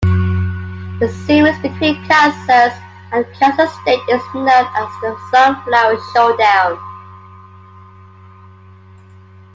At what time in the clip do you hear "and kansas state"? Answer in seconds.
3.11-3.99